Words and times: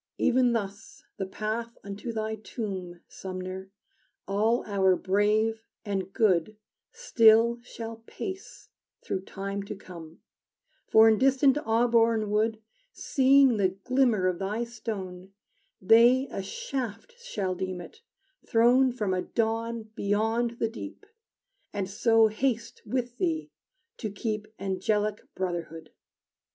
Ev'n 0.19 0.53
thus 0.53 1.03
the 1.17 1.27
path 1.27 1.77
unto 1.83 2.11
thy 2.11 2.35
tomb, 2.35 3.01
Sumner, 3.07 3.69
all 4.27 4.63
our 4.65 4.95
brave 4.95 5.61
and 5.85 6.11
good 6.11 6.57
Still 6.91 7.59
shall 7.61 7.97
pace 8.07 8.69
through 9.03 9.21
time 9.25 9.61
to 9.61 9.75
come, 9.75 10.21
For 10.87 11.07
in 11.07 11.19
distant 11.19 11.55
Auburn 11.67 12.31
wood 12.31 12.59
Seeing 12.91 13.57
the 13.57 13.69
glimmer 13.83 14.25
of 14.25 14.39
thy 14.39 14.63
stone, 14.63 15.33
They 15.79 16.27
a 16.31 16.41
shaft 16.41 17.21
shall 17.23 17.53
deem 17.53 17.79
it, 17.79 18.01
thrown 18.47 18.91
From 18.91 19.13
a 19.13 19.21
dawn 19.21 19.83
beyond 19.93 20.57
the 20.57 20.67
deep, 20.67 21.05
And 21.73 21.87
so 21.87 22.25
haste 22.25 22.81
with 22.87 23.19
thee 23.19 23.51
to 23.97 24.09
keep 24.09 24.47
Angelic 24.57 25.21
brotherhood! 25.35 25.91